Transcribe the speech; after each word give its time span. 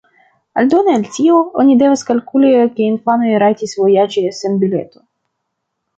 Aldone 0.61 0.93
al 0.99 1.03
tio, 1.17 1.35
oni 1.63 1.75
devas 1.83 2.03
kalkuli 2.09 2.49
ke 2.79 2.87
infanoj 2.95 3.35
rajtis 3.45 3.79
vojaĝi 3.83 4.25
sen 4.39 4.61
bileto. 4.65 5.07